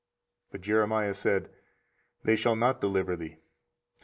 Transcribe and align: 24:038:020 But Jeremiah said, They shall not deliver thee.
24:038:020 0.47 0.51
But 0.53 0.61
Jeremiah 0.61 1.13
said, 1.13 1.49
They 2.23 2.35
shall 2.35 2.55
not 2.55 2.81
deliver 2.81 3.15
thee. 3.15 3.37